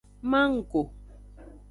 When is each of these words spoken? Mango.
Mango. 0.31 0.81